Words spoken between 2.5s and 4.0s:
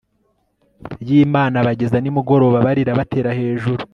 barira batera hejuru